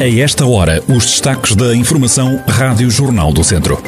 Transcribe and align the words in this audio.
A 0.00 0.08
esta 0.08 0.46
hora, 0.46 0.82
os 0.88 1.04
destaques 1.04 1.54
da 1.54 1.76
Informação 1.76 2.42
Rádio 2.48 2.90
Jornal 2.90 3.34
do 3.34 3.44
Centro. 3.44 3.78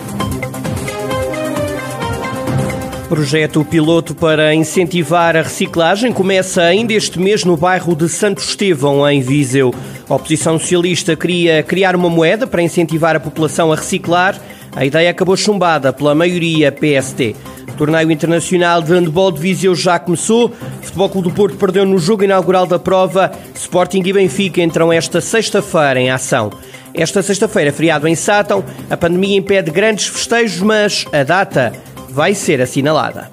Projeto 3.09 3.65
piloto 3.65 4.15
para 4.15 4.55
incentivar 4.55 5.35
a 5.39 5.41
reciclagem 5.41 6.13
começa 6.13 6.61
ainda 6.61 6.93
este 6.93 7.19
mês 7.19 7.47
no 7.47 7.57
bairro 7.57 7.97
de 7.97 8.11
Santo 8.11 8.43
Estevão, 8.43 9.09
em 9.09 9.23
Viseu. 9.23 9.75
A 10.07 10.15
oposição 10.15 10.59
socialista 10.59 11.17
queria 11.17 11.63
criar 11.63 11.97
uma 11.97 12.11
moeda 12.11 12.47
para 12.47 12.61
incentivar 12.61 13.17
a 13.17 13.21
população 13.21 13.73
a 13.73 13.77
reciclar. 13.77 14.39
A 14.77 14.85
ideia 14.85 15.11
acabou 15.11 15.35
chumbada 15.35 15.95
pela 15.95 16.15
maioria 16.15 16.71
PST. 16.71 17.35
O 17.73 17.77
torneio 17.77 18.11
internacional 18.11 18.83
de 18.83 18.93
handball 18.93 19.33
de 19.33 19.41
Viseu 19.41 19.75
já 19.75 19.99
começou. 19.99 20.47
O 20.47 20.85
Futebol 20.85 21.09
Clube 21.09 21.29
do 21.29 21.35
Porto 21.35 21.57
perdeu 21.57 21.87
no 21.87 21.99
jogo 21.99 22.23
inaugural 22.23 22.67
da 22.67 22.79
prova. 22.79 23.33
Sporting 23.55 24.03
e 24.05 24.13
Benfica 24.13 24.61
entram 24.61 24.93
esta 24.93 25.21
sexta-feira 25.21 25.99
em 25.99 26.11
ação. 26.11 26.51
Esta 26.95 27.23
sexta-feira, 27.23 27.73
feriado 27.73 28.07
em 28.07 28.15
Sátão, 28.15 28.63
a 28.91 28.97
pandemia 28.97 29.39
impede 29.39 29.71
grandes 29.71 30.07
festejos, 30.07 30.61
mas 30.61 31.07
a 31.13 31.23
data 31.23 31.73
vai 32.11 32.35
ser 32.35 32.61
assinalada. 32.61 33.31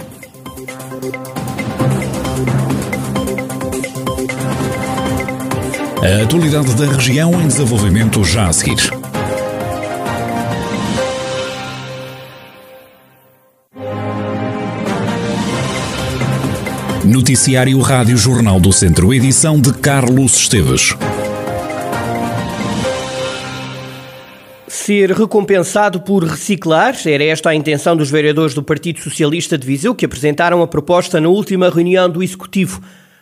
A 6.02 6.24
atualidade 6.24 6.74
da 6.76 6.86
região 6.86 7.34
em 7.34 7.48
desenvolvimento 7.48 8.24
já 8.24 8.48
a 8.48 8.54
seguir. 8.54 8.99
Noticiário 17.10 17.80
Rádio 17.80 18.16
Jornal 18.16 18.60
do 18.60 18.72
Centro, 18.72 19.12
edição 19.12 19.60
de 19.60 19.74
Carlos 19.74 20.36
Esteves. 20.36 20.96
ser 24.68 25.12
recompensado 25.12 26.02
por 26.02 26.24
reciclar. 26.24 26.96
Era 27.08 27.24
esta 27.24 27.50
a 27.50 27.56
intenção 27.56 27.98
dos 27.98 28.12
vereadores 28.12 28.54
do 28.54 28.62
Partido 28.62 29.00
Socialista 29.00 29.58
de 29.58 29.66
Viseu 29.66 29.96
que 29.96 30.06
apresentaram 30.06 30.62
a 30.62 30.68
proposta 30.68 31.20
na 31.20 31.30
última 31.30 31.72
reunião 31.72 32.08
do 32.08 32.22
Executivo. 32.22 32.80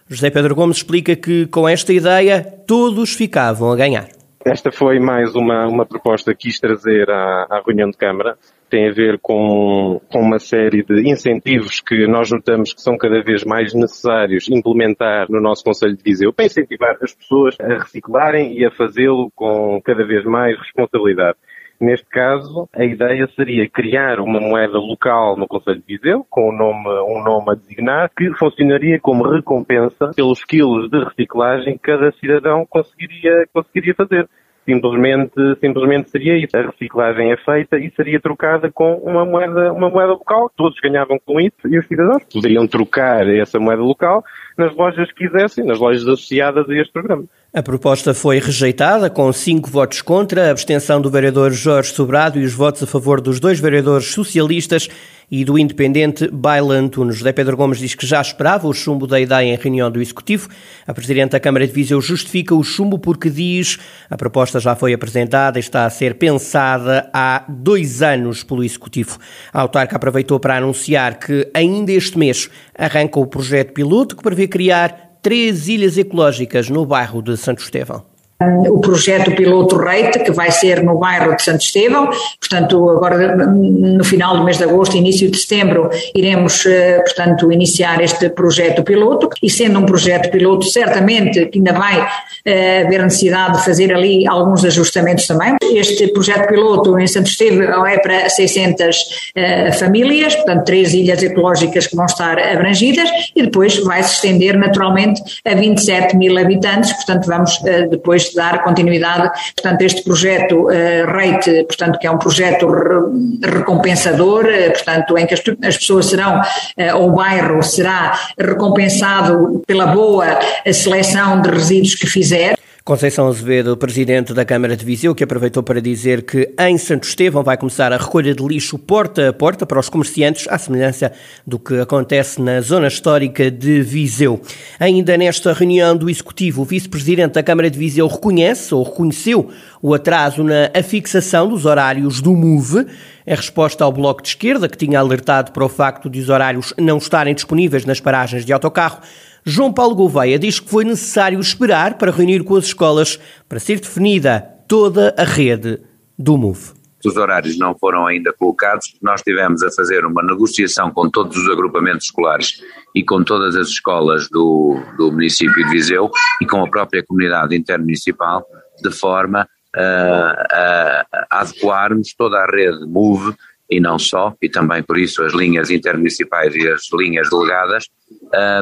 José 0.10 0.30
Pedro 0.30 0.54
Gomes 0.54 0.78
explica 0.78 1.16
que 1.16 1.46
com 1.46 1.68
esta 1.68 1.94
ideia 1.94 2.44
todos 2.68 3.14
ficavam 3.14 3.72
a 3.72 3.76
ganhar. 3.78 4.17
Esta 4.50 4.72
foi 4.72 4.98
mais 4.98 5.36
uma, 5.36 5.68
uma 5.68 5.86
proposta 5.86 6.34
que 6.34 6.48
quis 6.48 6.58
trazer 6.58 7.10
à, 7.10 7.48
à 7.50 7.62
reunião 7.66 7.90
de 7.90 7.98
Câmara. 7.98 8.38
Tem 8.70 8.88
a 8.88 8.94
ver 8.94 9.20
com, 9.22 10.00
com 10.10 10.22
uma 10.22 10.40
série 10.40 10.84
de 10.84 11.10
incentivos 11.10 11.82
que 11.82 12.08
nós 12.08 12.32
notamos 12.32 12.74
que 12.74 12.82
são 12.82 12.98
cada 12.98 13.22
vez 13.22 13.44
mais 13.44 13.74
necessários 13.74 14.50
implementar 14.50 15.28
no 15.30 15.42
nosso 15.42 15.66
Conselho 15.66 15.98
de 15.98 16.04
Viseu 16.04 16.32
para 16.32 16.46
incentivar 16.46 16.98
as 17.02 17.14
pessoas 17.14 17.58
a 17.60 17.84
reciclarem 17.84 18.58
e 18.58 18.66
a 18.66 18.72
fazê-lo 18.72 19.30
com 19.36 19.82
cada 19.84 20.06
vez 20.08 20.24
mais 20.24 20.58
responsabilidade. 20.58 21.38
Neste 21.80 22.08
caso, 22.08 22.68
a 22.74 22.84
ideia 22.84 23.28
seria 23.36 23.70
criar 23.70 24.20
uma 24.20 24.40
moeda 24.40 24.80
local 24.80 25.38
no 25.38 25.48
Conselho 25.48 25.82
de 25.88 25.98
Viseu, 25.98 26.26
com 26.28 26.50
um 26.50 26.58
nome, 26.58 26.90
um 27.08 27.24
nome 27.24 27.52
a 27.52 27.56
designar, 27.56 28.10
que 28.18 28.34
funcionaria 28.34 29.00
como 29.00 29.30
recompensa 29.30 30.12
pelos 30.16 30.44
quilos 30.44 30.90
de 30.90 31.04
reciclagem 31.04 31.74
que 31.74 31.84
cada 31.84 32.12
cidadão 32.14 32.66
conseguiria, 32.68 33.48
conseguiria 33.54 33.94
fazer. 33.94 34.28
Simplesmente, 34.66 35.34
simplesmente 35.62 36.10
seria 36.10 36.36
isso. 36.38 36.58
A 36.58 36.62
reciclagem 36.62 37.32
é 37.32 37.38
feita 37.38 37.78
e 37.78 37.90
seria 37.92 38.20
trocada 38.20 38.70
com 38.70 38.96
uma 38.96 39.24
moeda, 39.24 39.72
uma 39.72 39.90
moeda 39.90 40.12
local. 40.12 40.52
Todos 40.58 40.78
ganhavam 40.82 41.18
com 41.26 41.40
isso 41.40 41.68
e 41.70 41.78
os 41.80 41.88
cidadãos 41.88 42.24
poderiam 42.26 42.68
trocar 42.68 43.26
essa 43.30 43.60
moeda 43.60 43.82
local 43.82 44.26
nas 44.58 44.76
lojas 44.76 45.12
que 45.12 45.28
quisessem, 45.28 45.66
nas 45.66 45.80
lojas 45.80 46.02
associadas 46.04 46.70
a 46.70 46.74
este 46.74 46.92
programa. 46.92 47.26
A 47.54 47.64
proposta 47.64 48.14
foi 48.14 48.40
rejeitada 48.40 49.10
com 49.10 49.32
cinco 49.32 49.70
votos 49.70 50.02
contra, 50.02 50.48
a 50.48 50.52
abstenção 50.52 51.02
do 51.02 51.10
vereador 51.10 51.52
Jorge 51.52 51.94
Sobrado 51.94 52.40
e 52.40 52.44
os 52.44 52.54
votos 52.54 52.84
a 52.84 52.88
favor 52.88 53.22
dos 53.22 53.40
dois 53.40 53.60
vereadores 53.60 54.08
socialistas 54.08 54.90
e 55.30 55.44
do 55.44 55.60
independente 55.60 56.30
Bailan 56.30 56.88
Tunes. 56.88 57.18
José 57.18 57.34
Pedro 57.34 57.58
Gomes 57.58 57.80
diz 57.80 57.94
que 57.94 58.06
já 58.06 58.22
esperava 58.22 58.68
o 58.68 58.74
chumbo 58.74 59.06
da 59.06 59.20
ideia 59.20 59.54
em 59.54 59.58
reunião 59.58 59.92
do 59.92 60.02
Executivo. 60.02 60.48
A 60.86 60.94
Presidente 60.94 61.32
da 61.32 61.40
Câmara 61.40 61.68
de 61.68 61.74
Viseu 61.74 62.00
justifica 62.00 62.56
o 62.56 62.64
chumbo 62.64 62.98
porque 62.98 63.30
diz 63.30 63.78
a 64.10 64.16
proposta 64.16 64.60
já 64.60 64.76
foi 64.76 64.94
apresentada 64.94 65.60
e 65.60 65.62
está 65.62 65.86
a 65.86 65.90
ser 65.90 66.16
pensada 66.16 67.10
há 67.14 67.44
dois 67.50 68.02
anos 68.02 68.42
pelo 68.42 68.64
Executivo. 68.64 69.18
A 69.52 69.62
autarca 69.62 69.98
aproveitou 69.98 70.40
para 70.40 70.58
anunciar 70.58 71.20
que 71.20 71.50
ainda 71.54 71.92
este 71.92 72.18
mês 72.18 72.50
arranca 72.78 73.20
o 73.20 73.28
projeto 73.28 73.74
piloto 73.74 74.16
que 74.16 74.24
prevê 74.24 74.47
criar 74.48 75.20
três 75.22 75.68
ilhas 75.68 75.98
ecológicas 75.98 76.70
no 76.70 76.86
bairro 76.86 77.22
de 77.22 77.36
Santo 77.38 77.62
Estevão 77.62 78.17
o 78.40 78.80
projeto 78.80 79.32
piloto 79.32 79.78
Reite, 79.78 80.20
que 80.20 80.32
vai 80.32 80.52
ser 80.52 80.84
no 80.84 81.00
bairro 81.00 81.36
de 81.36 81.42
Santo 81.42 81.62
Estevão, 81.62 82.10
portanto, 82.40 82.90
agora 82.90 83.36
no 83.36 84.04
final 84.04 84.38
do 84.38 84.44
mês 84.44 84.58
de 84.58 84.64
agosto, 84.64 84.96
início 84.96 85.30
de 85.32 85.38
setembro, 85.38 85.90
iremos, 86.14 86.66
eh, 86.68 87.00
portanto, 87.00 87.52
iniciar 87.52 88.00
este 88.02 88.30
projeto 88.30 88.84
piloto, 88.84 89.30
e 89.42 89.50
sendo 89.50 89.80
um 89.80 89.86
projeto 89.86 90.30
piloto, 90.30 90.66
certamente 90.66 91.48
que 91.48 91.58
ainda 91.58 91.74
vai 91.74 92.08
eh, 92.46 92.84
haver 92.86 93.02
necessidade 93.02 93.58
de 93.58 93.66
fazer 93.66 93.94
ali 93.94 94.28
alguns 94.28 94.64
ajustamentos 94.64 95.26
também. 95.26 95.56
Este 95.74 96.08
projeto 96.10 96.48
piloto 96.48 97.00
em 97.00 97.08
Santo 97.08 97.30
Estevão 97.30 97.88
é 97.88 97.98
para 97.98 98.30
600 98.30 99.32
eh, 99.34 99.72
famílias, 99.72 100.36
portanto, 100.36 100.64
três 100.64 100.94
ilhas 100.94 101.24
ecológicas 101.24 101.88
que 101.88 101.96
vão 101.96 102.06
estar 102.06 102.38
abrangidas, 102.38 103.10
e 103.36 103.42
depois 103.42 103.80
vai 103.80 104.04
se 104.04 104.14
estender 104.16 104.56
naturalmente 104.56 105.24
a 105.44 105.56
27 105.56 106.16
mil 106.16 106.38
habitantes, 106.38 106.94
portanto, 106.94 107.26
vamos 107.26 107.60
depois 107.90 108.27
de 108.30 108.36
dar 108.36 108.64
continuidade, 108.64 109.32
portanto, 109.56 109.82
este 109.82 110.04
projeto 110.04 110.68
uh, 110.68 110.70
REIT, 111.06 111.66
portanto, 111.66 112.00
que 112.00 112.08
é 112.08 112.12
um 112.12 112.18
projeto 112.18 112.68
re 112.68 113.50
recompensador, 113.52 114.46
uh, 114.46 114.72
portanto, 114.72 115.18
em 115.18 115.26
que 115.26 115.34
as, 115.34 115.42
as 115.64 115.78
pessoas 115.78 116.08
serão, 116.08 116.40
uh, 116.40 116.98
ou 116.98 117.10
o 117.10 117.16
bairro 117.16 117.62
será 117.64 118.18
recompensado 118.38 119.62
pela 119.66 119.88
boa 119.88 120.40
seleção 120.72 121.42
de 121.42 121.50
resíduos 121.50 121.96
que 121.96 122.08
fizer. 122.08 122.58
Conceição 122.88 123.28
Azevedo, 123.28 123.76
presidente 123.76 124.34
da 124.34 124.46
Câmara 124.46 124.78
de 124.78 124.86
Viseu, 124.86 125.14
que 125.14 125.22
aproveitou 125.22 125.62
para 125.62 125.82
dizer 125.82 126.22
que 126.22 126.54
em 126.58 126.78
Santo 126.78 127.06
Estevão 127.06 127.44
vai 127.44 127.58
começar 127.58 127.92
a 127.92 127.98
recolha 127.98 128.34
de 128.34 128.42
lixo 128.42 128.80
porta 128.80 129.28
a 129.28 129.34
porta 129.34 129.66
para 129.66 129.78
os 129.78 129.90
comerciantes, 129.90 130.48
à 130.48 130.58
semelhança 130.58 131.12
do 131.46 131.60
que 131.60 131.82
acontece 131.82 132.42
na 132.42 132.62
zona 132.62 132.88
histórica 132.88 133.52
de 133.52 133.82
Viseu. 133.82 134.42
Ainda 134.80 135.18
nesta 135.18 135.52
reunião 135.52 135.98
do 135.98 136.10
Executivo, 136.10 136.62
o 136.62 136.66
vice-presidente 136.66 137.34
da 137.34 137.44
Câmara 137.44 137.70
de 137.70 137.78
Viseu 137.78 138.08
reconhece 138.08 138.74
ou 138.74 138.84
reconheceu 138.84 139.52
o 139.82 139.94
atraso 139.94 140.42
na 140.42 140.72
afixação 140.74 141.50
dos 141.50 141.66
horários 141.66 142.22
do 142.22 142.34
MOVE, 142.34 142.88
em 143.28 143.36
resposta 143.36 143.84
ao 143.84 143.92
Bloco 143.92 144.22
de 144.22 144.30
Esquerda, 144.30 144.70
que 144.70 144.78
tinha 144.78 145.02
alertado 145.02 145.52
para 145.52 145.66
o 145.66 145.68
facto 145.68 146.10
de 146.10 146.22
os 146.22 146.30
horários 146.30 146.74
não 146.78 147.00
estarem 147.00 147.36
disponíveis 147.36 147.84
nas 147.84 148.00
paragens 148.00 148.46
de 148.46 148.54
autocarro. 148.54 149.02
João 149.50 149.72
Paulo 149.72 149.96
Gouveia 149.96 150.38
diz 150.38 150.60
que 150.60 150.70
foi 150.70 150.84
necessário 150.84 151.40
esperar 151.40 151.98
para 151.98 152.12
reunir 152.12 152.44
com 152.44 152.58
as 152.58 152.66
escolas 152.66 153.18
para 153.48 153.60
ser 153.60 153.80
definida 153.80 154.42
toda 154.68 155.16
a 155.18 155.24
rede 155.24 155.80
do 156.20 156.38
MOVE. 156.38 156.74
Os 157.06 157.16
horários 157.16 157.58
não 157.58 157.74
foram 157.74 158.06
ainda 158.06 158.34
colocados, 158.34 158.98
nós 159.02 159.22
tivemos 159.22 159.64
a 159.64 159.72
fazer 159.72 160.04
uma 160.06 160.22
negociação 160.22 160.92
com 160.92 161.10
todos 161.10 161.38
os 161.38 161.50
agrupamentos 161.50 162.08
escolares 162.08 162.62
e 162.94 163.02
com 163.06 163.24
todas 163.24 163.56
as 163.56 163.70
escolas 163.70 164.28
do, 164.30 164.78
do 164.98 165.14
município 165.14 165.64
de 165.64 165.70
Viseu 165.70 166.12
e 166.42 166.46
com 166.46 166.62
a 166.66 166.70
própria 166.70 167.02
comunidade 167.02 167.56
intermunicipal, 167.56 168.46
de 168.84 168.92
forma 168.92 169.48
a, 169.74 171.06
a 171.32 171.40
adequarmos 171.40 172.14
toda 172.18 172.38
a 172.38 172.46
rede 172.46 172.86
MOVE 172.86 173.34
e 173.70 173.80
não 173.80 174.00
só, 174.00 174.34
e 174.42 174.50
também 174.50 174.82
por 174.82 174.98
isso 174.98 175.24
as 175.24 175.34
linhas 175.34 175.70
intermunicipais 175.70 176.56
e 176.56 176.68
as 176.68 176.84
linhas 176.94 177.30
delegadas, 177.30 177.88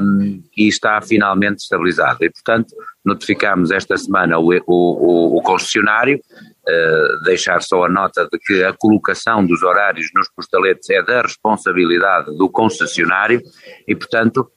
um, 0.01 0.43
e 0.57 0.67
está 0.67 0.99
finalmente 1.01 1.59
estabilizada. 1.59 2.25
E, 2.25 2.29
portanto, 2.29 2.73
notificamos 3.03 3.71
esta 3.71 3.97
semana 3.97 4.39
o, 4.39 4.51
o, 4.65 5.37
o 5.37 5.41
concessionário, 5.43 6.17
uh, 6.17 7.23
deixar 7.23 7.61
só 7.61 7.85
a 7.85 7.89
nota 7.89 8.27
de 8.31 8.39
que 8.39 8.63
a 8.63 8.73
colocação 8.73 9.45
dos 9.45 9.61
horários 9.61 10.07
nos 10.15 10.27
postaletes 10.29 10.89
é 10.89 11.03
da 11.03 11.21
responsabilidade 11.21 12.35
do 12.37 12.49
concessionário 12.49 13.41
e, 13.87 13.95
portanto, 13.95 14.49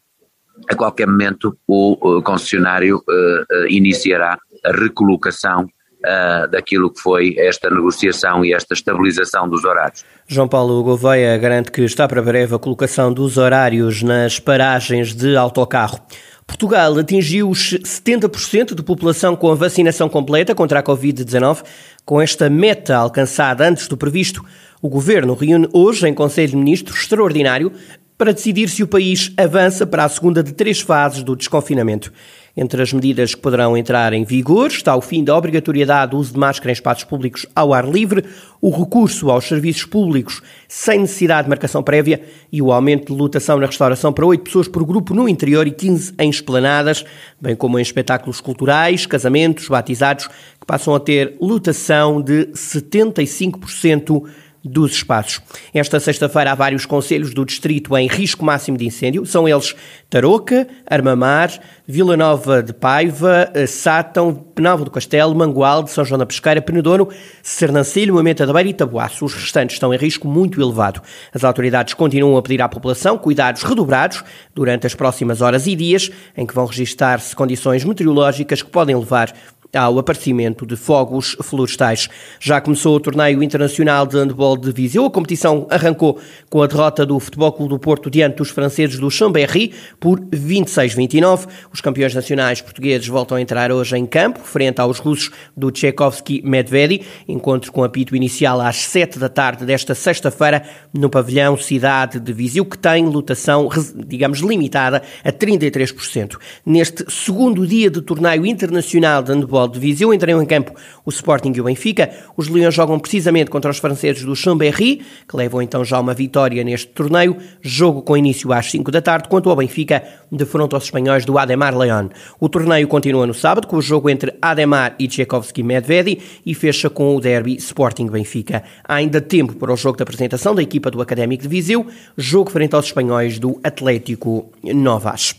a 0.68 0.74
qualquer 0.74 1.06
momento 1.06 1.56
o, 1.66 2.22
concessionário 2.22 2.98
uh, 2.98 3.66
iniciará 3.68 4.38
a 4.64 4.72
recolocação 4.72 5.68
uh, 6.04 6.48
daquilo 6.50 6.90
que 6.92 7.00
foi 7.00 7.34
esta 7.38 7.70
negociação 7.70 8.44
e 8.44 8.52
esta 8.52 8.74
estabilização 8.74 9.48
dos 9.48 9.64
horários. 9.64 10.04
João 10.26 10.48
Paulo 10.48 10.82
Gouveia 10.82 11.36
garante 11.38 11.72
que 11.72 11.82
está 11.82 12.06
para 12.06 12.22
breve 12.22 12.54
a 12.54 12.58
colocação 12.58 13.12
dos 13.12 13.38
horários 13.38 14.02
nas 14.02 14.38
paragens 14.38 15.14
de 15.14 15.36
autocarro. 15.36 16.00
Portugal 16.46 16.96
atingiu 16.98 17.50
os 17.50 17.74
70% 17.74 18.74
de 18.74 18.82
população 18.82 19.36
com 19.36 19.50
a 19.50 19.54
vacinação 19.54 20.08
completa 20.08 20.54
contra 20.54 20.80
a 20.80 20.82
Covid-19. 20.82 21.62
Com 22.06 22.22
esta 22.22 22.48
meta 22.48 22.96
alcançada 22.96 23.68
antes 23.68 23.86
do 23.86 23.98
previsto, 23.98 24.42
o 24.80 24.88
Governo 24.88 25.34
reúne 25.34 25.68
hoje 25.74 26.08
em 26.08 26.14
Conselho 26.14 26.48
de 26.48 26.56
Ministros 26.56 27.00
extraordinário 27.00 27.70
para 28.16 28.32
decidir 28.32 28.68
se 28.68 28.82
o 28.82 28.88
país 28.88 29.32
avança 29.36 29.86
para 29.86 30.04
a 30.04 30.08
segunda 30.08 30.42
de 30.42 30.52
três 30.52 30.80
fases 30.80 31.22
do 31.22 31.36
desconfinamento. 31.36 32.12
Entre 32.60 32.82
as 32.82 32.92
medidas 32.92 33.36
que 33.36 33.40
poderão 33.40 33.76
entrar 33.76 34.12
em 34.12 34.24
vigor 34.24 34.66
está 34.66 34.96
o 34.96 35.00
fim 35.00 35.22
da 35.22 35.36
obrigatoriedade 35.36 36.10
do 36.10 36.18
uso 36.18 36.32
de 36.32 36.40
máscara 36.40 36.70
em 36.70 36.72
espaços 36.72 37.04
públicos 37.04 37.46
ao 37.54 37.72
ar 37.72 37.88
livre, 37.88 38.24
o 38.60 38.68
recurso 38.70 39.30
aos 39.30 39.44
serviços 39.44 39.84
públicos 39.84 40.42
sem 40.66 40.98
necessidade 40.98 41.44
de 41.44 41.50
marcação 41.50 41.84
prévia 41.84 42.20
e 42.50 42.60
o 42.60 42.72
aumento 42.72 43.12
de 43.12 43.16
lotação 43.16 43.60
na 43.60 43.66
restauração 43.66 44.12
para 44.12 44.26
8 44.26 44.42
pessoas 44.42 44.66
por 44.66 44.84
grupo 44.84 45.14
no 45.14 45.28
interior 45.28 45.68
e 45.68 45.70
15 45.70 46.14
em 46.18 46.28
esplanadas, 46.28 47.04
bem 47.40 47.54
como 47.54 47.78
em 47.78 47.82
espetáculos 47.82 48.40
culturais, 48.40 49.06
casamentos, 49.06 49.68
batizados, 49.68 50.26
que 50.26 50.66
passam 50.66 50.96
a 50.96 50.98
ter 50.98 51.36
lotação 51.40 52.20
de 52.20 52.46
75% 52.46 54.24
dos 54.68 54.92
espaços. 54.92 55.40
Esta 55.72 55.98
sexta-feira 55.98 56.52
há 56.52 56.54
vários 56.54 56.86
conselhos 56.86 57.32
do 57.32 57.44
distrito 57.44 57.96
em 57.96 58.06
risco 58.06 58.44
máximo 58.44 58.76
de 58.76 58.86
incêndio. 58.86 59.24
São 59.26 59.48
eles 59.48 59.74
Tarouca, 60.10 60.66
Armamar, 60.86 61.50
Vila 61.86 62.16
Nova 62.16 62.62
de 62.62 62.72
Paiva, 62.72 63.50
eh, 63.54 63.66
Sátão, 63.66 64.34
Penalva 64.34 64.84
do 64.84 64.90
Castelo, 64.90 65.34
Mangualde, 65.34 65.90
São 65.90 66.04
João 66.04 66.18
da 66.18 66.26
Pesqueira, 66.26 66.60
Penedono, 66.60 67.08
Sernancilho, 67.42 68.14
Moimenta 68.14 68.46
da 68.46 68.52
Beira 68.52 68.68
e 68.68 68.74
Tabuaço. 68.74 69.24
Os 69.24 69.34
restantes 69.34 69.76
estão 69.76 69.92
em 69.92 69.96
risco 69.96 70.28
muito 70.28 70.60
elevado. 70.60 71.00
As 71.34 71.44
autoridades 71.44 71.94
continuam 71.94 72.36
a 72.36 72.42
pedir 72.42 72.60
à 72.62 72.68
população 72.68 73.16
cuidados 73.16 73.62
redobrados 73.62 74.22
durante 74.54 74.86
as 74.86 74.94
próximas 74.94 75.40
horas 75.40 75.66
e 75.66 75.74
dias, 75.74 76.10
em 76.36 76.46
que 76.46 76.54
vão 76.54 76.66
registar-se 76.66 77.34
condições 77.34 77.84
meteorológicas 77.84 78.62
que 78.62 78.70
podem 78.70 78.96
levar 78.96 79.32
ao 79.74 79.98
aparecimento 79.98 80.66
de 80.66 80.76
fogos 80.76 81.36
florestais. 81.42 82.08
Já 82.40 82.60
começou 82.60 82.96
o 82.96 83.00
torneio 83.00 83.42
internacional 83.42 84.06
de 84.06 84.16
handball 84.16 84.56
de 84.56 84.72
Viseu. 84.72 85.04
A 85.04 85.10
competição 85.10 85.66
arrancou 85.70 86.18
com 86.48 86.62
a 86.62 86.66
derrota 86.66 87.04
do 87.04 87.18
Futebol 87.20 87.52
Clube 87.52 87.70
do 87.70 87.78
Porto 87.78 88.10
diante 88.10 88.36
dos 88.36 88.50
franceses 88.50 88.98
do 88.98 89.10
Chambéry 89.10 89.72
por 90.00 90.20
26-29. 90.20 91.48
Os 91.72 91.80
campeões 91.80 92.14
nacionais 92.14 92.60
portugueses 92.60 93.06
voltam 93.06 93.36
a 93.36 93.40
entrar 93.40 93.70
hoje 93.70 93.96
em 93.96 94.06
campo, 94.06 94.40
frente 94.40 94.80
aos 94.80 94.98
russos 94.98 95.30
do 95.56 95.70
Tchaikovsky 95.70 96.42
Medvedi. 96.42 97.02
Encontro 97.26 97.70
com 97.70 97.84
apito 97.84 98.16
inicial 98.16 98.60
às 98.60 98.76
7 98.76 99.18
da 99.18 99.28
tarde 99.28 99.66
desta 99.66 99.94
sexta-feira 99.94 100.62
no 100.92 101.10
pavilhão 101.10 101.56
Cidade 101.56 102.18
de 102.18 102.32
Viseu, 102.32 102.64
que 102.64 102.78
tem 102.78 103.04
lotação, 103.04 103.68
digamos, 104.06 104.38
limitada 104.40 105.02
a 105.22 105.32
33%. 105.32 106.36
Neste 106.64 107.04
segundo 107.10 107.66
dia 107.66 107.90
de 107.90 108.00
torneio 108.00 108.46
internacional 108.46 109.22
de 109.22 109.32
handball 109.32 109.57
futebol 109.58 109.68
de 109.68 109.78
Viseu. 109.80 110.14
Entrariam 110.14 110.42
em 110.42 110.46
campo 110.46 110.72
o 111.04 111.10
Sporting 111.10 111.52
e 111.56 111.60
o 111.60 111.64
Benfica. 111.64 112.10
Os 112.36 112.48
Leões 112.48 112.74
jogam 112.74 112.98
precisamente 112.98 113.50
contra 113.50 113.70
os 113.70 113.78
franceses 113.78 114.24
do 114.24 114.36
Chambéry, 114.36 115.02
que 115.28 115.36
levam 115.36 115.60
então 115.60 115.84
já 115.84 115.98
uma 115.98 116.14
vitória 116.14 116.62
neste 116.62 116.88
torneio. 116.88 117.36
Jogo 117.60 118.02
com 118.02 118.16
início 118.16 118.52
às 118.52 118.70
5 118.70 118.90
da 118.90 119.00
tarde, 119.00 119.28
quanto 119.28 119.50
ao 119.50 119.56
Benfica, 119.56 120.02
defronta 120.30 120.76
aos 120.76 120.84
espanhóis 120.84 121.24
do 121.24 121.38
Ademar 121.38 121.76
León. 121.76 122.08
O 122.38 122.48
torneio 122.48 122.86
continua 122.86 123.26
no 123.26 123.34
sábado, 123.34 123.66
com 123.66 123.76
o 123.76 123.82
jogo 123.82 124.08
entre 124.10 124.34
Ademar 124.40 124.94
e 124.98 125.08
Tchaikovsky 125.08 125.62
Medvedi 125.62 126.18
e 126.44 126.54
fecha 126.54 126.88
com 126.88 127.16
o 127.16 127.20
derby 127.20 127.56
Sporting-Benfica. 127.56 128.62
Há 128.84 128.96
ainda 128.96 129.20
tempo 129.20 129.54
para 129.54 129.72
o 129.72 129.76
jogo 129.76 129.96
de 129.96 130.02
apresentação 130.02 130.54
da 130.54 130.62
equipa 130.62 130.90
do 130.90 131.00
Académico 131.00 131.42
de 131.42 131.48
Viseu, 131.48 131.86
jogo 132.16 132.50
frente 132.50 132.74
aos 132.74 132.86
espanhóis 132.86 133.38
do 133.38 133.58
Atlético 133.64 134.50
Novas. 134.62 135.34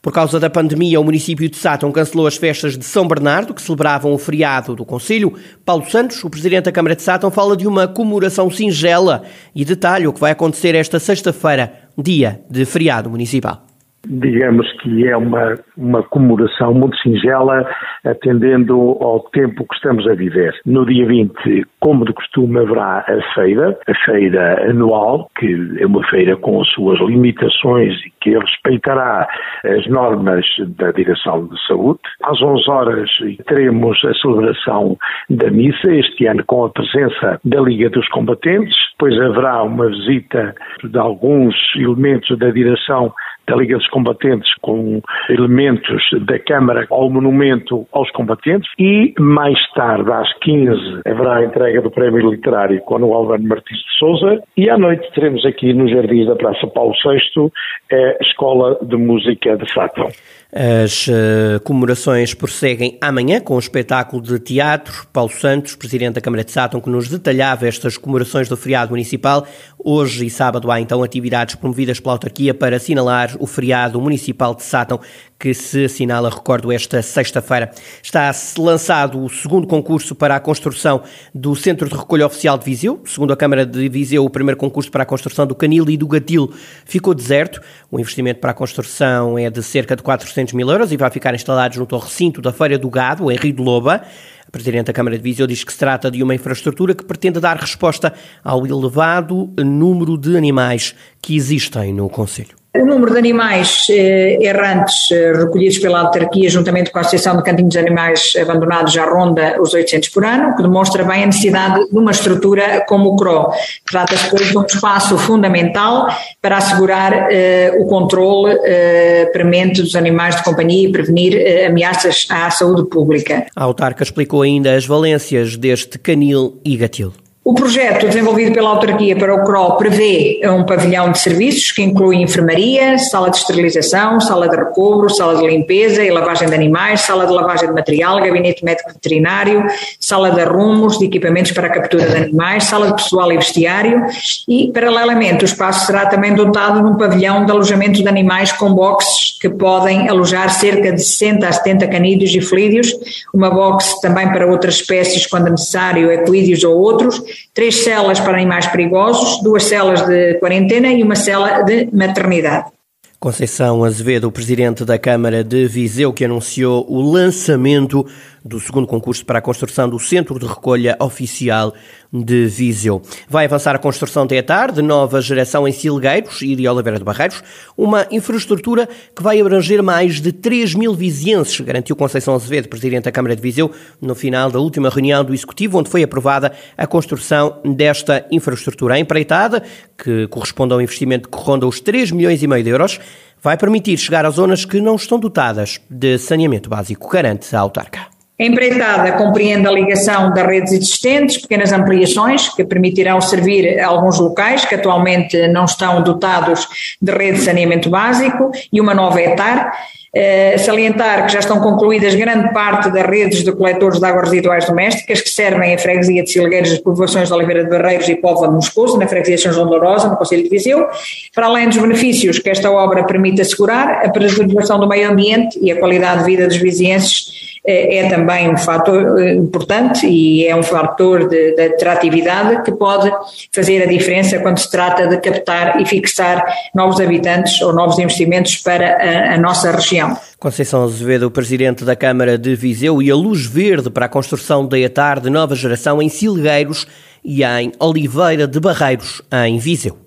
Por 0.00 0.12
causa 0.12 0.38
da 0.38 0.48
pandemia, 0.48 1.00
o 1.00 1.04
município 1.04 1.48
de 1.48 1.56
Sátão 1.56 1.92
cancelou 1.92 2.26
as 2.26 2.36
festas 2.36 2.78
de 2.78 2.84
São 2.84 3.06
Bernardo, 3.06 3.52
que 3.52 3.62
celebravam 3.62 4.12
o 4.12 4.18
feriado 4.18 4.74
do 4.74 4.84
Conselho. 4.84 5.34
Paulo 5.64 5.88
Santos, 5.90 6.22
o 6.24 6.30
presidente 6.30 6.64
da 6.64 6.72
Câmara 6.72 6.96
de 6.96 7.02
Sátão, 7.02 7.30
fala 7.30 7.56
de 7.56 7.66
uma 7.66 7.88
comemoração 7.88 8.50
singela 8.50 9.22
e 9.54 9.64
detalha 9.64 10.08
o 10.08 10.12
que 10.12 10.20
vai 10.20 10.32
acontecer 10.32 10.74
esta 10.74 10.98
sexta-feira, 10.98 11.72
dia 11.96 12.40
de 12.48 12.64
feriado 12.64 13.10
municipal 13.10 13.67
digamos 14.06 14.70
que 14.80 15.06
é 15.06 15.16
uma, 15.16 15.54
uma 15.76 16.02
comemoração 16.02 16.72
muito 16.72 16.96
singela, 16.98 17.68
atendendo 18.04 18.74
ao 19.00 19.20
tempo 19.30 19.66
que 19.66 19.74
estamos 19.74 20.06
a 20.08 20.14
viver. 20.14 20.54
No 20.64 20.86
dia 20.86 21.06
20, 21.06 21.66
como 21.80 22.04
de 22.04 22.12
costume, 22.12 22.58
haverá 22.58 23.04
a 23.06 23.34
feira, 23.34 23.78
a 23.86 23.94
feira 24.04 24.70
anual, 24.70 25.30
que 25.38 25.76
é 25.78 25.86
uma 25.86 26.04
feira 26.08 26.36
com 26.36 26.60
as 26.60 26.68
suas 26.70 26.98
limitações 27.00 27.94
e 28.04 28.12
que 28.20 28.38
respeitará 28.38 29.28
as 29.64 29.86
normas 29.88 30.44
da 30.76 30.90
Direção 30.92 31.46
de 31.46 31.66
Saúde. 31.66 32.00
Às 32.22 32.40
11 32.40 32.70
horas 32.70 33.10
teremos 33.46 34.02
a 34.04 34.14
celebração 34.14 34.96
da 35.30 35.50
missa, 35.50 35.92
este 35.92 36.26
ano 36.26 36.44
com 36.46 36.64
a 36.64 36.70
presença 36.70 37.40
da 37.44 37.60
Liga 37.60 37.90
dos 37.90 38.06
Combatentes, 38.08 38.76
depois 38.98 39.16
haverá 39.20 39.62
uma 39.62 39.86
visita 39.86 40.56
de 40.82 40.98
alguns 40.98 41.54
elementos 41.76 42.36
da 42.36 42.50
direção 42.50 43.14
da 43.46 43.54
Liga 43.54 43.76
dos 43.78 43.88
Combatentes 43.88 44.52
com 44.60 45.00
elementos 45.30 46.02
da 46.26 46.36
Câmara 46.40 46.84
ao 46.90 47.08
monumento 47.08 47.86
aos 47.92 48.10
combatentes 48.10 48.68
e 48.76 49.14
mais 49.18 49.58
tarde, 49.72 50.10
às 50.10 50.32
15, 50.40 51.02
haverá 51.06 51.36
a 51.36 51.44
entrega 51.44 51.80
do 51.80 51.92
Prémio 51.92 52.28
Literário 52.28 52.80
com 52.80 52.96
o 52.96 53.14
Álvaro 53.14 53.42
Martins 53.42 53.78
de 53.78 53.98
Souza 53.98 54.42
e 54.56 54.68
à 54.68 54.76
noite 54.76 55.08
teremos 55.14 55.46
aqui 55.46 55.72
nos 55.72 55.92
Jardins 55.92 56.26
da 56.26 56.34
Praça 56.34 56.66
Paulo 56.66 56.92
VI 57.04 57.52
a 57.92 58.22
Escola 58.22 58.78
de 58.82 58.96
Música 58.96 59.56
de 59.56 59.72
Sátão. 59.72 60.08
As 60.50 61.06
uh, 61.08 61.60
comemorações 61.62 62.32
prosseguem 62.32 62.96
amanhã 63.02 63.38
com 63.38 63.54
o 63.54 63.58
espetáculo 63.58 64.22
de 64.22 64.38
teatro. 64.38 65.06
Paulo 65.12 65.30
Santos, 65.30 65.76
presidente 65.76 66.14
da 66.14 66.22
Câmara 66.22 66.42
de 66.42 66.50
Sátão, 66.50 66.80
que 66.80 66.88
nos 66.88 67.06
detalhava 67.06 67.68
estas 67.68 67.98
comemorações 67.98 68.48
do 68.48 68.56
feriado 68.56 68.92
municipal. 68.92 69.46
Hoje 69.90 70.26
e 70.26 70.28
sábado 70.28 70.70
há 70.70 70.78
então 70.82 71.02
atividades 71.02 71.54
promovidas 71.54 71.98
pela 71.98 72.16
autarquia 72.16 72.52
para 72.52 72.76
assinalar 72.76 73.34
o 73.40 73.46
feriado 73.46 73.98
municipal 73.98 74.54
de 74.54 74.62
Sátão, 74.62 75.00
que 75.38 75.54
se 75.54 75.86
assinala, 75.86 76.28
recordo, 76.28 76.70
esta 76.70 77.00
sexta-feira. 77.00 77.70
Está 78.02 78.30
lançado 78.58 79.24
o 79.24 79.30
segundo 79.30 79.66
concurso 79.66 80.14
para 80.14 80.36
a 80.36 80.40
construção 80.40 81.02
do 81.34 81.56
Centro 81.56 81.88
de 81.88 81.94
Recolha 81.94 82.26
Oficial 82.26 82.58
de 82.58 82.66
Viseu. 82.66 83.00
Segundo 83.06 83.32
a 83.32 83.36
Câmara 83.36 83.64
de 83.64 83.88
Viseu, 83.88 84.26
o 84.26 84.28
primeiro 84.28 84.58
concurso 84.58 84.90
para 84.90 85.04
a 85.04 85.06
construção 85.06 85.46
do 85.46 85.54
Canil 85.54 85.88
e 85.88 85.96
do 85.96 86.06
Gatil 86.06 86.52
ficou 86.84 87.14
deserto. 87.14 87.62
O 87.90 87.98
investimento 87.98 88.40
para 88.40 88.50
a 88.50 88.54
construção 88.54 89.38
é 89.38 89.48
de 89.48 89.62
cerca 89.62 89.96
de 89.96 90.02
400 90.02 90.48
400 90.48 90.52
mil 90.52 90.68
euros 90.70 90.92
e 90.92 90.98
vai 90.98 91.10
ficar 91.10 91.34
instalado 91.34 91.74
junto 91.74 91.94
ao 91.94 92.00
recinto 92.02 92.42
da 92.42 92.52
Feira 92.52 92.78
do 92.78 92.90
Gado, 92.90 93.32
em 93.32 93.36
Rio 93.36 93.54
de 93.54 93.62
Loba. 93.62 94.02
A 94.48 94.50
Presidente 94.50 94.86
da 94.86 94.94
Câmara 94.94 95.14
de 95.14 95.22
Viseu 95.22 95.46
diz 95.46 95.62
que 95.62 95.70
se 95.70 95.78
trata 95.78 96.10
de 96.10 96.22
uma 96.22 96.34
infraestrutura 96.34 96.94
que 96.94 97.04
pretende 97.04 97.38
dar 97.38 97.58
resposta 97.58 98.14
ao 98.42 98.66
elevado 98.66 99.52
número 99.58 100.16
de 100.16 100.38
animais 100.38 100.94
que 101.20 101.36
existem 101.36 101.92
no 101.92 102.08
Conselho. 102.08 102.56
O 102.78 102.86
número 102.86 103.12
de 103.12 103.18
animais 103.18 103.88
eh, 103.90 104.38
errantes 104.40 105.10
eh, 105.10 105.32
recolhidos 105.32 105.78
pela 105.78 106.00
autarquia, 106.00 106.48
juntamente 106.48 106.92
com 106.92 106.98
a 106.98 107.00
Associação 107.00 107.36
de 107.36 107.42
Cantinhos 107.42 107.72
de 107.72 107.78
Animais 107.78 108.34
Abandonados, 108.40 108.92
já 108.92 109.04
ronda 109.04 109.60
os 109.60 109.74
800 109.74 110.08
por 110.10 110.24
ano, 110.24 110.54
que 110.54 110.62
demonstra 110.62 111.02
bem 111.02 111.24
a 111.24 111.26
necessidade 111.26 111.88
de 111.90 111.98
uma 111.98 112.12
estrutura 112.12 112.84
como 112.86 113.10
o 113.10 113.16
CRO. 113.16 113.50
Trata-se, 113.90 114.28
de 114.32 114.56
um 114.56 114.62
espaço 114.62 115.18
fundamental 115.18 116.06
para 116.40 116.58
assegurar 116.58 117.28
eh, 117.32 117.72
o 117.80 117.86
controle 117.86 118.56
eh, 118.62 119.28
premente 119.32 119.82
dos 119.82 119.96
animais 119.96 120.36
de 120.36 120.44
companhia 120.44 120.88
e 120.88 120.92
prevenir 120.92 121.34
eh, 121.34 121.66
ameaças 121.66 122.26
à 122.30 122.48
saúde 122.50 122.88
pública. 122.88 123.46
A 123.56 123.64
autarca 123.64 124.04
explicou 124.04 124.42
ainda 124.42 124.76
as 124.76 124.86
valências 124.86 125.56
deste 125.56 125.98
canil 125.98 126.60
e 126.64 126.76
gatil. 126.76 127.12
O 127.48 127.54
projeto 127.54 128.06
desenvolvido 128.06 128.52
pela 128.52 128.68
autarquia 128.68 129.16
para 129.16 129.34
o 129.34 129.42
CRO 129.42 129.78
prevê 129.78 130.38
um 130.44 130.66
pavilhão 130.66 131.10
de 131.10 131.18
serviços 131.18 131.72
que 131.72 131.80
inclui 131.80 132.16
enfermaria, 132.16 132.98
sala 132.98 133.30
de 133.30 133.38
esterilização, 133.38 134.20
sala 134.20 134.50
de 134.50 134.54
recobro, 134.54 135.08
sala 135.08 135.34
de 135.34 135.46
limpeza 135.46 136.04
e 136.04 136.10
lavagem 136.10 136.46
de 136.46 136.54
animais, 136.54 137.00
sala 137.00 137.26
de 137.26 137.32
lavagem 137.32 137.66
de 137.66 137.74
material, 137.74 138.20
gabinete 138.20 138.62
médico 138.62 138.92
veterinário, 138.92 139.64
sala 139.98 140.30
de 140.30 140.42
arrumos, 140.42 140.98
de 140.98 141.06
equipamentos 141.06 141.52
para 141.52 141.68
a 141.68 141.70
captura 141.70 142.04
de 142.04 142.16
animais, 142.18 142.64
sala 142.64 142.88
de 142.88 143.02
pessoal 143.02 143.32
e 143.32 143.36
vestiário 143.36 144.04
e, 144.46 144.70
paralelamente, 144.70 145.42
o 145.42 145.46
espaço 145.46 145.86
será 145.86 146.04
também 146.04 146.34
dotado 146.34 146.82
de 146.82 146.86
um 146.86 146.98
pavilhão 146.98 147.46
de 147.46 147.50
alojamento 147.50 148.02
de 148.02 148.08
animais 148.08 148.52
com 148.52 148.74
boxes 148.74 149.27
que 149.38 149.48
podem 149.48 150.08
alojar 150.08 150.50
cerca 150.50 150.92
de 150.92 151.02
60 151.02 151.46
a 151.46 151.52
70 151.52 151.86
canídeos 151.88 152.34
e 152.34 152.40
felídeos, 152.40 152.92
uma 153.32 153.50
box 153.50 154.00
também 154.00 154.28
para 154.32 154.46
outras 154.46 154.76
espécies 154.76 155.26
quando 155.26 155.50
necessário, 155.50 156.10
equídeos 156.10 156.64
ou 156.64 156.76
outros, 156.76 157.22
três 157.54 157.84
celas 157.84 158.20
para 158.20 158.34
animais 158.34 158.66
perigosos, 158.66 159.42
duas 159.42 159.64
celas 159.64 160.02
de 160.06 160.34
quarentena 160.34 160.88
e 160.88 161.02
uma 161.02 161.14
cela 161.14 161.62
de 161.62 161.88
maternidade. 161.92 162.77
Conceição 163.20 163.82
Azevedo, 163.82 164.30
presidente 164.30 164.84
da 164.84 164.96
Câmara 164.96 165.42
de 165.42 165.66
Viseu, 165.66 166.12
que 166.12 166.24
anunciou 166.24 166.86
o 166.88 167.02
lançamento 167.02 168.06
do 168.44 168.60
segundo 168.60 168.86
concurso 168.86 169.26
para 169.26 169.40
a 169.40 169.42
construção 169.42 169.88
do 169.88 169.98
Centro 169.98 170.38
de 170.38 170.46
Recolha 170.46 170.96
Oficial 171.00 171.74
de 172.12 172.46
Viseu. 172.46 173.02
Vai 173.28 173.44
avançar 173.44 173.74
a 173.74 173.78
construção 173.78 174.26
de 174.26 174.36
etar 174.36 174.72
de 174.72 174.80
nova 174.80 175.20
geração 175.20 175.68
em 175.68 175.72
Silgueiros 175.72 176.40
e 176.40 176.56
de 176.56 176.66
Oliveira 176.66 176.98
de 176.98 177.04
Barreiros, 177.04 177.42
uma 177.76 178.06
infraestrutura 178.10 178.88
que 179.14 179.22
vai 179.22 179.40
abranger 179.40 179.82
mais 179.82 180.20
de 180.20 180.32
3 180.32 180.74
mil 180.74 180.94
vizienses, 180.94 181.60
garantiu 181.60 181.96
Conceição 181.96 182.34
Azevedo, 182.34 182.68
presidente 182.68 183.04
da 183.04 183.12
Câmara 183.12 183.36
de 183.36 183.42
Viseu, 183.42 183.70
no 184.00 184.14
final 184.14 184.50
da 184.50 184.58
última 184.58 184.88
reunião 184.88 185.22
do 185.24 185.34
Executivo, 185.34 185.78
onde 185.78 185.90
foi 185.90 186.02
aprovada 186.02 186.52
a 186.76 186.86
construção 186.86 187.60
desta 187.64 188.24
infraestrutura. 188.30 188.94
A 188.94 188.98
empreitada, 188.98 189.62
que 190.02 190.26
corresponde 190.28 190.72
a 190.72 190.76
um 190.76 190.80
investimento 190.80 191.28
que 191.28 191.36
ronda 191.36 191.66
os 191.66 191.80
3 191.80 192.12
milhões 192.12 192.42
e 192.42 192.46
meio 192.46 192.64
de 192.64 192.70
euros, 192.70 192.98
vai 193.42 193.56
permitir 193.56 193.96
chegar 193.96 194.24
às 194.24 194.34
zonas 194.34 194.64
que 194.64 194.80
não 194.80 194.96
estão 194.96 195.18
dotadas 195.18 195.80
de 195.88 196.18
saneamento 196.18 196.68
básico, 196.68 197.08
garante 197.08 197.54
a 197.54 197.60
autarca. 197.60 198.18
A 198.40 198.44
empreitada 198.44 199.12
compreende 199.12 199.66
a 199.66 199.72
ligação 199.72 200.32
das 200.32 200.46
redes 200.46 200.72
existentes, 200.72 201.38
pequenas 201.38 201.72
ampliações 201.72 202.48
que 202.48 202.64
permitirão 202.64 203.20
servir 203.20 203.80
alguns 203.80 204.20
locais 204.20 204.64
que 204.64 204.76
atualmente 204.76 205.48
não 205.48 205.64
estão 205.64 206.00
dotados 206.04 206.68
de 207.02 207.12
rede 207.12 207.38
de 207.38 207.44
saneamento 207.44 207.90
básico 207.90 208.52
e 208.72 208.80
uma 208.80 208.94
nova 208.94 209.20
etar. 209.20 209.72
Uh, 210.08 210.58
salientar 210.58 211.26
que 211.26 211.32
já 211.34 211.40
estão 211.40 211.60
concluídas 211.60 212.14
grande 212.14 212.50
parte 212.54 212.90
das 212.90 213.04
redes 213.04 213.44
de 213.44 213.52
coletores 213.52 214.00
de 214.00 214.06
águas 214.06 214.30
residuais 214.30 214.64
domésticas 214.64 215.20
que 215.20 215.28
servem 215.28 215.74
a 215.74 215.78
freguesia 215.78 216.24
de 216.24 216.30
Silgueiros, 216.30 216.72
as 216.72 216.78
povoações 216.78 217.28
de 217.28 217.34
Oliveira 217.34 217.62
de 217.62 217.68
Barreiros 217.68 218.08
e 218.08 218.16
Póvoa 218.16 218.48
de 218.48 218.54
Moscoso, 218.54 218.98
na 218.98 219.06
freguesia 219.06 219.36
de 219.36 219.42
São 219.42 219.52
João 219.52 219.66
Lourosa, 219.66 220.08
no 220.08 220.16
Conselho 220.16 220.44
de 220.44 220.48
Viseu, 220.48 220.86
para 221.34 221.44
além 221.46 221.68
dos 221.68 221.76
benefícios 221.76 222.38
que 222.38 222.48
esta 222.48 222.70
obra 222.70 223.04
permite 223.04 223.42
assegurar, 223.42 224.06
a 224.06 224.08
preservação 224.08 224.80
do 224.80 224.88
meio 224.88 225.10
ambiente 225.10 225.58
e 225.60 225.70
a 225.70 225.78
qualidade 225.78 226.20
de 226.20 226.24
vida 226.24 226.46
dos 226.46 226.56
vizinhenses 226.56 227.57
é, 227.64 227.98
é 227.98 228.08
também 228.08 228.48
um 228.50 228.56
fator 228.56 229.20
eh, 229.20 229.34
importante 229.34 230.06
e 230.06 230.46
é 230.46 230.54
um 230.54 230.62
fator 230.62 231.28
de, 231.28 231.54
de 231.54 231.62
atratividade 231.62 232.62
que 232.62 232.72
pode 232.72 233.10
fazer 233.52 233.82
a 233.82 233.86
diferença 233.86 234.38
quando 234.38 234.58
se 234.58 234.70
trata 234.70 235.06
de 235.06 235.18
captar 235.18 235.80
e 235.80 235.86
fixar 235.86 236.44
novos 236.74 237.00
habitantes 237.00 237.60
ou 237.60 237.72
novos 237.72 237.98
investimentos 237.98 238.56
para 238.56 238.96
a, 238.96 239.34
a 239.34 239.38
nossa 239.38 239.70
região. 239.70 240.16
Conceição 240.38 240.84
Azevedo, 240.84 241.30
presidente 241.30 241.84
da 241.84 241.96
Câmara 241.96 242.38
de 242.38 242.54
Viseu, 242.54 243.02
e 243.02 243.10
a 243.10 243.16
luz 243.16 243.44
verde 243.44 243.90
para 243.90 244.06
a 244.06 244.08
construção 244.08 244.66
da 244.66 244.78
ETAR 244.78 245.20
de 245.20 245.28
nova 245.28 245.54
geração 245.54 246.00
em 246.00 246.08
Silgueiros 246.08 246.86
e 247.24 247.42
em 247.42 247.72
Oliveira 247.80 248.46
de 248.46 248.60
Barreiros, 248.60 249.20
em 249.46 249.58
Viseu. 249.58 249.98